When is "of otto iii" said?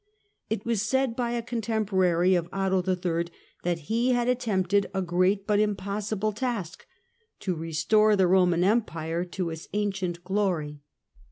2.33-3.27